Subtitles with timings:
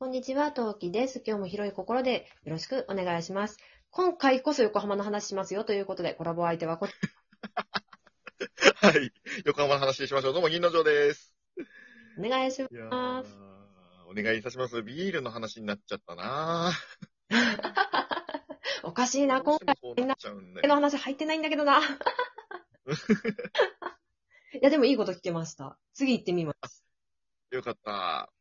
[0.00, 1.22] こんにちは、トウキです。
[1.26, 3.58] 今日も広い心でよろしくお願いします。
[3.90, 6.88] 今回こそ横浜の話しますよということで、コラボ相手はこ、
[8.80, 9.12] はい。
[9.44, 10.32] 横浜の話しましょう。
[10.32, 11.34] どうも、銀の城です。
[12.18, 13.38] お願いします。
[14.08, 14.82] お願いいたします。
[14.82, 16.72] ビールの話になっちゃったな
[18.82, 21.78] おかしいな、今回どうしてもそうなっちゃうんでの話入ってないんだけどな。
[24.54, 25.78] いや、でもいいこと聞けました。
[25.92, 26.86] 次行ってみます。
[27.50, 28.32] よかった。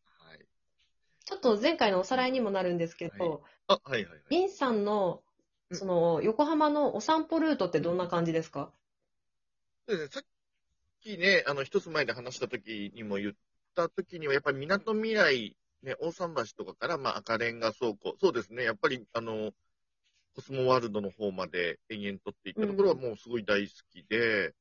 [1.30, 1.39] はい。
[1.41, 4.22] ちょっと前回のおさらいにもなるんですけど、あ、はいはいはい。
[4.30, 5.22] リンさんの、
[5.72, 8.72] その、横浜のお散歩ルートってどんな感じですか？
[9.88, 10.23] そうですね、さっ
[11.02, 13.34] きね、あの、一つ前で話した時にも言っ
[13.76, 18.16] た時には、やっぱり港未来、ね、大桟橋とかから、まあ、赤レンガ倉庫。
[18.20, 19.52] そうですね、やっぱり、あの、
[20.36, 24.53] コスモワールドの方まで延々とっていったところはもうすごい大好きで、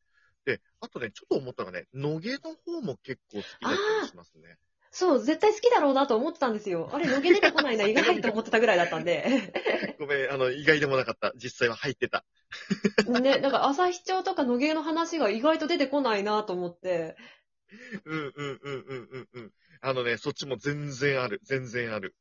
[0.45, 4.56] で、あとね、ちょっと思ったのがね、野毛の方も結構好きだったりしますね。
[4.98, 6.91] そう、絶対好きだろうなと思ってたんですよ。
[6.93, 9.55] あれ、野毛出てこないな、 意外と思ってたぐらいだったんで。
[9.97, 11.33] ごめん、あの、意外でもなかった。
[11.36, 12.25] 実際は入ってた。
[13.06, 17.17] ね、なんか朝日町とか野毛の話が意外と出てこないなと思って。
[18.06, 19.53] うんうんうんうんうんうん。
[19.83, 21.41] あのね、そっちも全然ある。
[21.44, 22.17] 全然ある。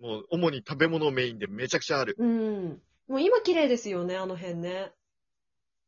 [0.00, 2.16] もう、主に食べ物メインでめちゃくちゃある。
[2.18, 2.82] うん。
[3.06, 4.90] もう今綺麗ですよね、あの辺ね。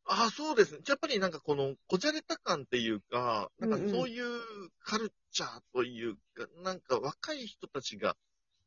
[0.05, 0.79] あ、そうですね。
[0.87, 4.41] やっぱりなんかこの、こじゃれた感っていうか、なんかうんうんそういう
[4.83, 8.15] カルチャーというか、なんか若い人たちが、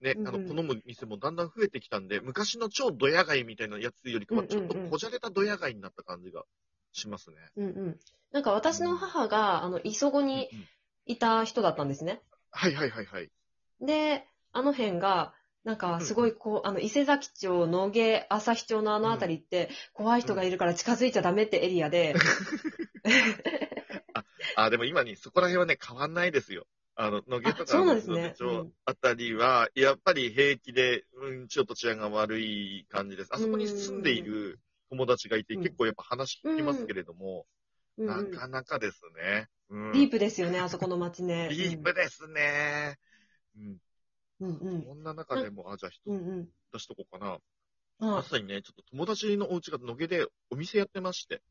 [0.01, 6.45] ね、あの、うんうん好む店もだんだん増えてきたんで、昔の超ドヤ街みたいなやつよりかは、ちょっとうんうんうんこじゃれたドヤ街になった感じが
[6.93, 7.37] しますね。
[7.57, 8.01] うんうん。
[8.33, 10.69] なんか私の母が、あの、磯子にうんうん
[11.09, 12.21] いた人だったんですね。
[12.51, 13.31] はいはいはいはい。
[13.81, 15.35] で、あの辺が、
[15.67, 22.15] なんかすごいこう、あの、伊勢崎町、野毛、旭町のあの辺りって、怖い人がいるから近づいちゃダメってエリアで、
[24.55, 26.69] あ、でも今にそこら辺はね、変わんないですよ。
[26.95, 33.31] あの、野毛とか、野毛町あたりは、やっぱり平気で、うん、ちょっと治安が悪い感じです。
[33.33, 37.45] あそこに住んでいる友達がいて、うん結構やっぱ話聞きますけれども、
[37.99, 39.49] なんかなかですね。
[39.71, 39.93] うん。
[39.95, 41.49] ディープですよね、あそこの街ね。
[41.49, 42.99] ディープですね。
[43.57, 43.79] うん。
[44.41, 44.85] うんうん。
[44.85, 46.01] こんな中でも、あ、じゃあ一。
[46.73, 47.39] 出しとこうかな。
[47.99, 51.43] あまさにね、ちょっと友達のお家が野毛でお店やってまして、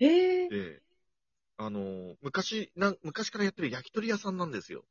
[0.00, 0.82] ええで、
[1.58, 4.84] あの、昔、な昔からやってる焼き鳥屋さんなんですよ。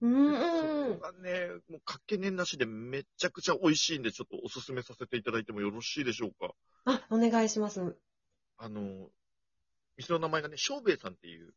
[0.00, 6.54] うんうんうそんこがね、もうかけねなしでめちゃくちゃ美味しいんで、ちょっとおすすめさせていただいてもよろしいでしょうか。
[6.84, 7.96] あ、お願いします。
[8.58, 9.10] あの、
[9.96, 11.54] 店の名前がね、正兵衛さんっていう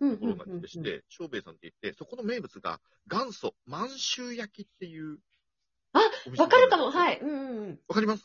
[0.00, 5.18] うんところなんでして、正兵衛さんって言って、そこの名物が元祖満州焼きっていう
[5.92, 6.00] あ
[6.38, 7.20] わかるかも、はい。
[7.20, 7.80] うんうんうん。
[7.88, 8.22] わかります？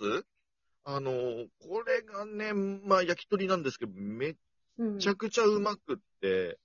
[0.84, 1.12] あの、
[1.59, 4.35] これがね、まあ焼き鳥なんですけど、めっ
[4.78, 6.57] うんちゃくちゃうまくって、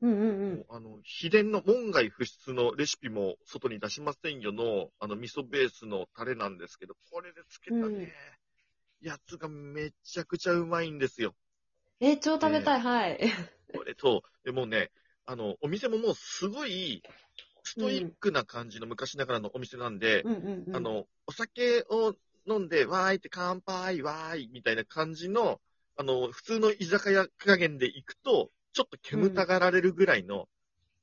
[0.00, 0.64] うんうんうん。
[0.70, 8.08] あの、秘伝の門外不出のレシピも外に出しませんよの、あの、味噌ベースのタレなんですけど、これでつけたね、うん
[9.02, 11.34] やつがめちゃくちゃうまいんですよ。
[12.00, 13.18] え、超食べたい、はい。
[13.72, 14.90] これと、でもね、
[15.26, 17.02] あの、お店ももうすごい、
[17.62, 20.76] ストイックな感じの昔ながらのお店なんで、うんうんうん。
[20.76, 22.14] あ、の、お酒を
[22.46, 25.60] 飲んで、わーいって乾杯、わーい、みたいな感じの、
[25.96, 30.48] あの、普通の居酒屋加減で行くと、ちょっと煙たがられるぐらいの、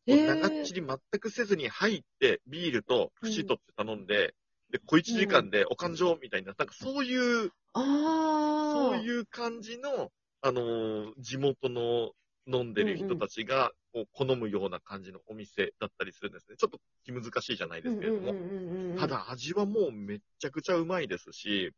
[0.07, 4.35] えー長っちり全くせずに入って、ビールと串取って頼んで、
[4.72, 7.51] で、小一時間でお勘定みたいな、なんかそういう。
[7.73, 10.11] そういう感じの、
[10.41, 12.11] あのー地元の
[12.47, 16.55] 飲んでる人たちが、こう好むような感じのお店だったりするんですね。
[16.57, 18.33] ちょっと気難しいじゃないですけれども。
[18.97, 21.73] た、だ味はもうめっちゃくちゃうまいですし、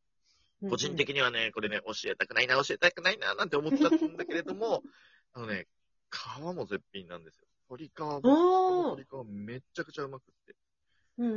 [0.69, 4.83] 個人的にはね、これね、教えたくないな、教えたくないな、なんて思っちゃったんだけれども、
[5.33, 5.67] あのね、
[6.11, 7.47] 皮も絶品なんですよ。
[7.69, 10.55] 鶏皮も、鶏皮めっちゃくちゃうまくって。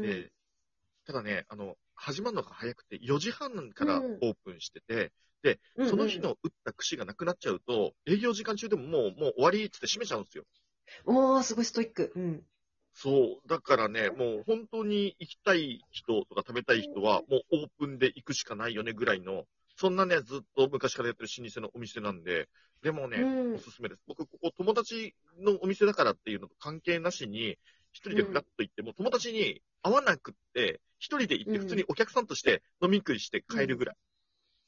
[0.01, 0.33] で、
[1.05, 5.13] ただね、あの、始まるのが早くて、4時半からオープンしてて、
[5.77, 10.45] うんうんその日の打った串がなくなっちゃうと、営業時間中でももう、もう終わりっつって閉めちゃうんですよ。
[11.05, 12.13] おー、すごいストイック。
[12.15, 12.43] うん。
[12.95, 13.49] そう。
[13.49, 19.45] だからね、もう本当に行きたい人とか食べたい人は、もうオープンで行くしかないよねぐらいの、
[19.77, 22.49] そんなね、ずっと昔からやってる老舗のお店なんで、
[22.83, 24.03] でもね、うんおすすめです。
[24.07, 27.59] 僕、ここ友達のお店だからっていうのと関係なしに、
[27.93, 33.97] 一人でフラッと行って、もう友達に会わなくって、一人で行って普通にお客さんとして飲み食いして帰るぐらい。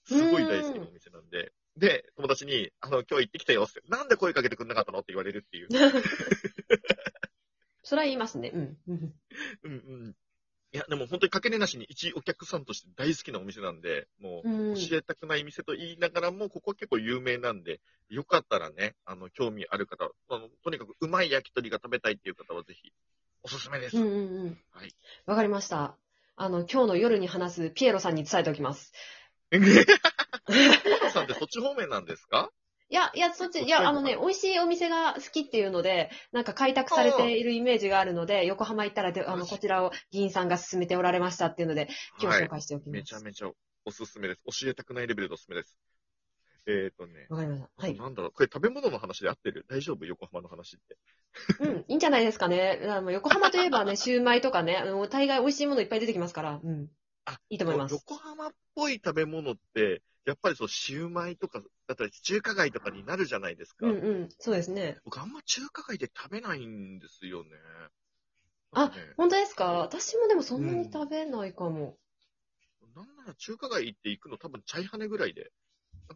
[0.06, 1.52] すごい大好きなお店なんで。
[1.76, 5.68] で、友達に、あの、今日行ってきたよって、なんで声かけてくんなかったのって言われるっていう。
[7.82, 8.50] それは言いますね。
[8.54, 8.78] うん。
[8.86, 9.14] うん
[9.62, 9.76] うんう
[10.08, 10.16] ん。
[10.72, 14.74] いや、でも本当にかけねなしに一お客さんとして大好きなお店なんで、もう、うん。
[14.74, 22.92] 教えたくない店と言いながらも、ここは結構有名なんで、よかったらね、あの、興味ある方は、あの、とにかくうまい焼き鳥が食べたいっていう方はぜひ、
[23.44, 23.98] おすすめです。
[23.98, 24.16] うんうんう
[24.50, 24.58] ん。
[24.72, 24.94] はい。
[25.26, 25.96] わかりました。
[26.36, 28.92] あの、今日の夜に話すピエロさんに伝えておきます。
[31.12, 32.50] さんってそっち方面なんですか？
[32.90, 41.88] いや、いや、そっち、いや、あのね、美味しいお店が好きっていうので、なんか開拓されているイメージがあるので、横浜行ったらで、あの、こちらを議員さんが勧めておられましたっていうので、
[42.20, 42.48] 今はい日紹。
[42.50, 42.90] 介しておきます。
[42.90, 43.50] めちゃめちゃ
[43.86, 44.42] おすすめです。
[44.62, 45.74] 教えたくないレベルでおすすめです。
[46.66, 47.68] えっ、ー、とね、わかりました。
[47.76, 47.96] はい。
[47.96, 49.66] なんだろう、これ食べ物の話で合ってる？
[49.68, 50.04] 大丈夫？
[50.04, 50.96] 横浜の話って。
[51.60, 52.80] うん、いいんじゃないですかね。
[52.88, 56.88] あの横浜といえばね、 シューマイとかね、あの大概美味しいものいっぱい出てきますから、うん。
[57.26, 57.92] あ、いいと思います。
[57.92, 63.86] 横浜っぽい食べ物って、やっぱりそう、シューマイとか、だったり中華街とかになるじゃないですか。
[63.86, 64.98] うんうん、そうですね。
[65.04, 67.50] 僕あんま中華街で食べないんですよね。
[67.50, 67.56] ね
[69.16, 69.72] 本当ですか？
[69.74, 71.96] 私もでもそんなに食べないかも。
[72.94, 75.52] なんなら中華街行って行くの多分チャイハネぐらいで。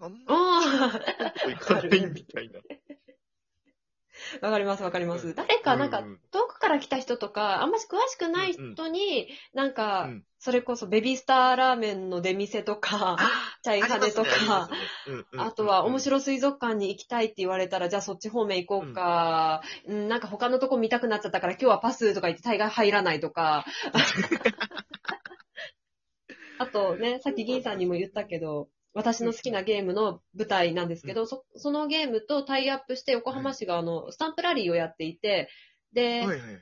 [0.00, 1.00] あんまあ
[1.46, 2.60] り行かないみたいな。
[4.42, 5.28] あ、 わかりますわかります。
[5.28, 5.34] うん。
[5.34, 10.24] 誰か、なんか遠くから来た人とか、あんまし詳しくない人に、なんか、うん。
[10.40, 13.16] それこそベビースターラーメンの出店とか、
[13.62, 14.70] チャイハネとか、
[15.36, 16.02] あとは面い。
[16.02, 23.64] 白水族館に行きたいって言われたら、じゃあそっち方面行こうか、うん、なんか他のとこ見たくなっちゃったから今日はパスとか言って大概入らないとか。
[26.58, 35.48] あとね、さっき銀さんにも言ったけど、私の好きなゲームの舞台なんですけど、そそのゲームとタイアップして横浜市があの、スタンプラリーをやっていて、
[35.92, 36.58] で、はいはいはい。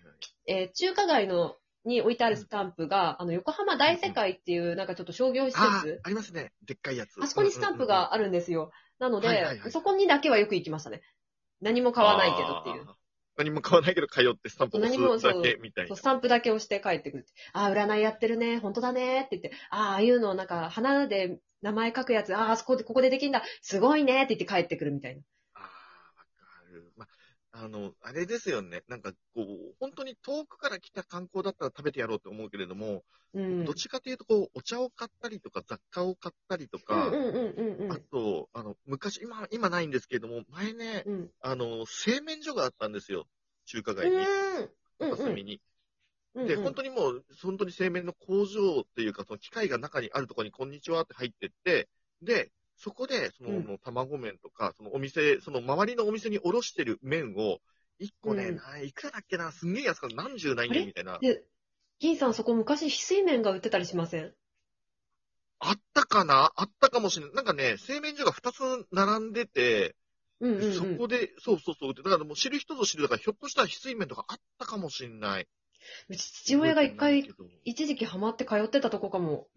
[0.46, 6.52] えー中華街のに置いてあるスタンプが、あの、横浜大世界っていう、なんかちょっと商業施あ設、ありますね。
[6.66, 7.22] でっかいやつ。
[7.22, 8.72] あそこにスタンプがあるんですよ。
[8.98, 11.02] なので、はいはいはいそこにだけはよく行きましたね。
[11.60, 12.82] 何も買わないけどっていう。
[12.88, 13.05] あー。
[13.36, 15.96] 何も買わないけど通ってスタンプ押すだけみたいな。
[15.96, 17.32] スタンプだけ押して帰ってくるって。
[17.52, 18.58] ああ、占いやってるね。
[18.58, 19.22] 本当だね。
[19.22, 23.42] って言って、ああ、ああいうのなんか、花で名前書くやつ、ああ、そこで、ここでできんだ。
[23.60, 24.24] すごいね。
[24.24, 25.22] って言って帰ってくるみたいな。
[25.54, 26.92] ああ、わかる。
[26.96, 27.06] ま
[27.58, 28.82] あの、あれですよね。
[28.88, 33.02] なんかこう、本当に遠くから来た観光だったら食べてやろうと思うけれども、
[33.34, 33.64] うん。
[33.64, 37.98] どっちかというとこう、お茶を買ったりとか雑貨を買ったりとうんか、あ
[38.96, 41.30] 昔、今、今ないんですけれども、前ね、うん。
[41.40, 43.26] あの、製麺所があったんですよ。
[43.66, 44.10] 中華う街に。
[44.10, 44.70] ん。
[45.00, 45.50] うん。
[46.34, 46.46] うん。
[46.46, 51.88] で、本当にもう、本当に製麺の工場っていうか、その機械が中にあるところに、こんにちはって入ってって、
[52.22, 57.60] で、そこで、その、うん卵麺とか、そのお店、その周りのお店におろしてる麺を、
[57.98, 61.18] 一個ね、うんないくらだっけな、すんげえ安かった、何十何円みたいな。
[61.20, 61.42] で、
[61.98, 64.34] 銀さんそこ昔、翡翠麺が売ってたりしません？
[65.58, 66.52] あったかな？
[66.56, 67.34] あったかもしれない。
[67.34, 69.96] なんかね、製麺所が2つ並んでて、
[70.40, 70.72] うんうん、うん。
[70.74, 71.94] そこで、そうそうそう。
[71.94, 75.48] だからもう知る人ぞ知る、だからひょっとしたら翡翠麺とかあったかもしれない。
[76.08, 77.26] うち父親が一回、
[77.64, 79.48] 一時期ハマって通ってたとこかも。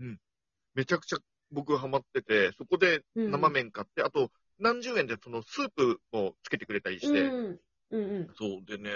[0.73, 1.17] めちゃくちゃ
[1.51, 7.59] 僕ハマってて、そこでうん生麺買って、あと何十円でそのスープもつけてくれたりして、うん。
[7.91, 8.29] うんうん。
[8.37, 8.91] そうでね、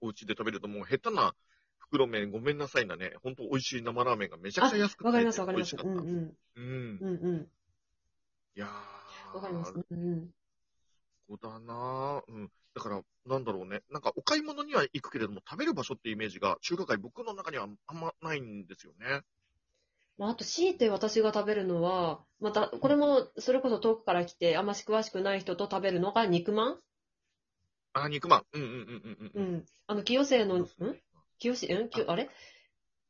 [0.00, 1.34] お家で食べるともう下手な
[1.94, 5.76] 袋麺ごめんなさいなね、ほんと美味しい生ラーメンがめちゃくちゃ安くてわかりますわかります。
[5.76, 6.36] うんうん。
[6.56, 6.98] うん。
[7.00, 7.48] うんうん。
[8.56, 9.72] いやー、わかります。
[9.72, 10.30] うんうん。
[11.28, 12.50] ここだなうん。
[12.74, 13.82] だから、なんだろうね。
[13.90, 19.22] なんか、お買い物には行くけれども、食べる場所っていうイメージが、中華街、僕の中にはあんまないんですよね。
[20.18, 26.80] まあ、あと、強いて私が食べるのは、また、これも、それこそ遠くから来て、あんまし詳しくない人と食べるのが肉まん？
[27.94, 28.42] あ、肉まん。
[28.52, 29.54] うんうんうんうんううん。
[29.56, 29.64] ん。
[29.86, 30.68] あの、清瀬の、ん？
[31.38, 31.88] 清瀬、ん？
[31.88, 32.28] きあれ？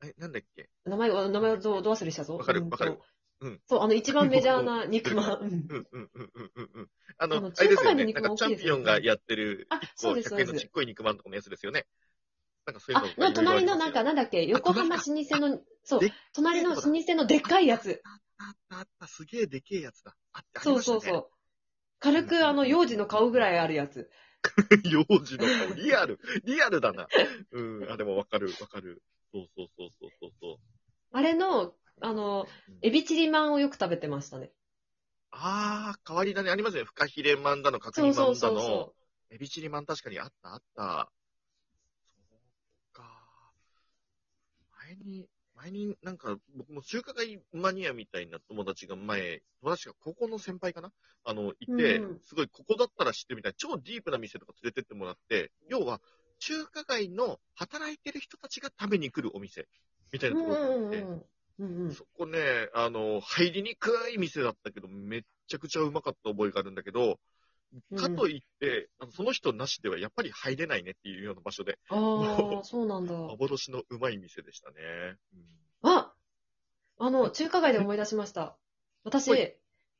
[0.03, 0.69] え、なんだっけ？
[0.84, 2.37] 名前を、名前をどうど忘れしたぞ？
[2.37, 2.99] わかるわかる。
[3.41, 3.60] うん。
[3.69, 5.41] そう、あの、一番メジャーな肉まん。
[5.43, 5.51] うん。
[5.70, 5.89] うん。
[5.93, 6.10] うん。
[6.15, 6.70] うん。
[6.75, 6.89] うん。
[7.19, 8.05] あの、あのあれですよね。
[8.06, 8.32] 中華街の肉なん。
[8.32, 10.65] かチャンピオンがやってる、あ、そうです、そう100円のです。
[10.65, 11.17] ちっこい肉まん。
[11.17, 11.87] とかのやつですよね。
[12.67, 12.75] なん。
[12.75, 13.93] かそういうあの、がの隣のなん。
[13.93, 14.17] か、なん。
[14.17, 16.01] だっけ、横浜老舗の、そう
[16.34, 18.01] 隣の老舗のでっかいやつ。
[18.05, 20.17] あったあった、すげえでけえやつだ。
[20.32, 20.82] あって、ありそう。
[20.82, 21.27] そうそう。
[22.01, 24.10] 軽く、あの、幼児の顔ぐらいあるやつ。
[24.84, 27.08] 幼児の顔、リアル、リアルだな。
[27.53, 29.03] うん、あ、でもわかる、わかる。
[29.32, 30.56] そうそうそうそうそうそう。
[31.13, 34.53] あれの、あの、うんエビチリマンをよく食べてましたね。
[35.31, 36.84] あー、変わり種ありますね。
[36.84, 38.94] フカヒレマンだの、角煮マンだそうそうそ
[39.31, 39.34] う。
[39.34, 41.13] エビチリマン確かにあった、あった。
[42.29, 43.53] そうか。
[44.82, 45.27] 前に、
[45.65, 50.93] 前になんか、僕も中華街マニアみたいな友達が前、友達が高校の先輩かな？
[51.25, 53.55] あの、いて、うんすごいここだったら知ってみたい。
[53.56, 56.01] 超ディープな店とか連れてってもらって、要は、
[56.39, 59.67] 中華街の働いてる人たちが食べに来るお店、
[60.13, 61.25] みたいなところがあって、うんうんうん
[61.59, 61.94] うんうん。
[61.94, 67.17] そこね、あの、入りにくい店だったけど、めっちゃくちゃうまかった覚えがあるんだけど、うん
[67.97, 73.15] かといって、あのその人なしではやっぱり入れないねっていうような場所で、ああ、そうなんだ。
[73.15, 74.77] 幻のうまい店でしたね。
[75.83, 76.13] あ
[76.99, 78.57] あの、中華街で思い出しました。
[79.05, 79.31] 私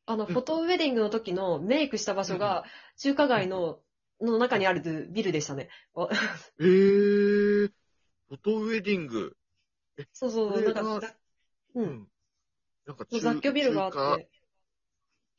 [0.07, 2.65] あの、うんフォトウェディングの時のメイクした場所が、
[2.97, 3.81] 中華街の、
[4.21, 5.69] の中にあるビルでしたね。
[5.95, 6.09] あ
[6.61, 7.69] えー、
[8.29, 9.37] フォトウェディング。
[10.13, 11.15] そうそう、なんか、ざ
[11.75, 11.81] う。。
[11.81, 12.09] うん
[12.87, 14.29] なんか雑居ビルがあ中って。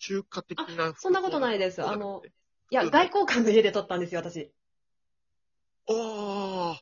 [0.06, 1.84] 中華的なそんなことないです。
[1.84, 2.22] あの
[2.72, 4.52] いや、外交官の家で撮ったんですよ、私。
[5.88, 6.82] ああ、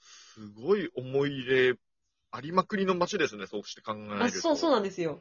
[0.00, 1.74] すごい思い入れ
[2.30, 4.24] ありまくりの街ですね、そうして考えると。
[4.24, 5.20] あ、そう、そうなんですよ。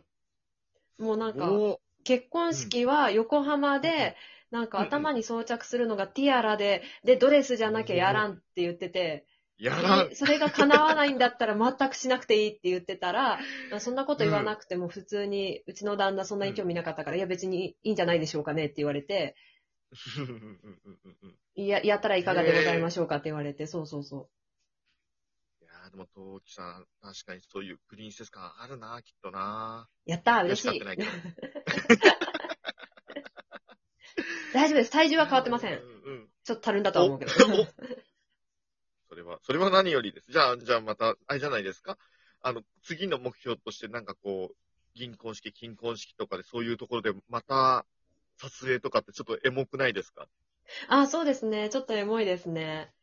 [0.97, 4.15] もうなんか、お結婚式は横浜で、
[4.51, 9.25] なんか頭に装着するのがティアラで、で、ドレスじゃなきゃやらんって言ってて、
[9.59, 10.15] やらんで。
[10.15, 13.39] それが叶わないんだったら全くしなくていいって言ってたら、
[13.73, 19.35] あそんなこと言わなくても普通に、うちの旦那そんなに興味なかったから、いや別にいいんじゃないでしょうかねって言われて、
[21.55, 24.29] いや、やったらいかがでございましょうかって言われて、そうそうそ
[25.61, 29.89] いやーでも、トキさん、確かにそういうプリンセス感あるな、きっとな。
[30.07, 30.09] う。
[30.09, 30.79] やったー、嬉しい。
[34.53, 34.91] 大丈夫です。
[34.91, 35.73] 体重は変わってません。
[35.73, 35.81] うんう
[36.21, 36.29] ん。
[36.43, 37.31] ちょっとたるんだとは思うけど。
[39.49, 40.31] それは、何よりです。
[40.31, 41.97] じゃあ、じゃあまた、あれじゃないですか？
[42.43, 44.55] あの、次の目標として、なんかこう、
[44.93, 47.83] 銀婚式、金婚式とかで、そういうところで、また、
[48.37, 50.27] 撮影とかってちょっとエモくないですか？
[50.87, 51.69] あ、そうですね。
[51.71, 52.93] ちょっとエモいですね。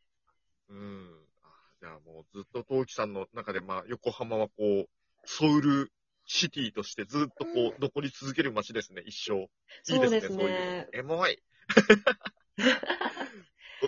[0.69, 1.19] うん。
[1.43, 1.47] あ
[1.81, 4.87] じゃあもうずっと陶器さんの中で、まあ、横浜はこう、
[5.25, 5.91] ソウル
[6.27, 9.41] シティとしてずっとこう、残り続ける街ですね、一生。
[9.41, 9.49] いい
[9.83, 11.43] そうですそういうエモい。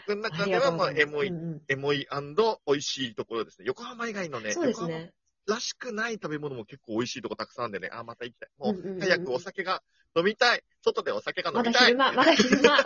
[0.10, 0.92] 僕の中では、まあ。
[0.92, 3.66] エモい、うんうんエモい美味しいところですね。
[3.68, 5.14] 横浜以外のね、そうですね。
[5.48, 8.50] らしくない食べ物も結構美味しいとこたくさんあるんでね、あ、また行きたい。
[8.58, 9.84] もう、早くお酒が
[10.16, 10.64] 飲みたい。
[10.84, 11.86] 外でお酒が飲まだみたい。
[11.86, 12.64] 昼間、まだ昼間。
[12.66, 12.86] まだ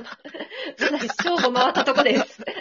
[1.24, 2.42] 正午回ったとこです。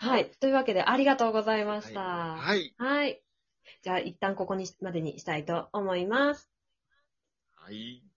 [0.00, 0.30] はい。
[0.32, 2.00] というわけで、ありがとうございました。
[2.00, 2.74] はい。
[2.76, 3.22] はい。
[3.82, 6.50] じゃあ、一旦ここにまでにしたいと思います。
[7.54, 8.07] はい。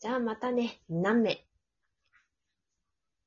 [0.00, 1.47] じゃあ、またね、何名？